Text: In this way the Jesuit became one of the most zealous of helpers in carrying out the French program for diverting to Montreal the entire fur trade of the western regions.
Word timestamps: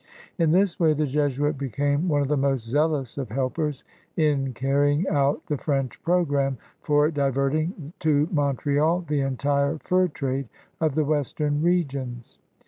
In 0.39 0.51
this 0.51 0.79
way 0.79 0.93
the 0.95 1.05
Jesuit 1.05 1.59
became 1.59 2.07
one 2.07 2.23
of 2.23 2.27
the 2.27 2.35
most 2.35 2.65
zealous 2.65 3.19
of 3.19 3.29
helpers 3.29 3.83
in 4.17 4.51
carrying 4.51 5.07
out 5.07 5.45
the 5.45 5.59
French 5.59 6.01
program 6.01 6.57
for 6.81 7.11
diverting 7.11 7.93
to 7.99 8.27
Montreal 8.31 9.01
the 9.07 9.21
entire 9.21 9.77
fur 9.77 10.07
trade 10.07 10.49
of 10.79 10.95
the 10.95 11.05
western 11.05 11.61
regions. 11.61 12.39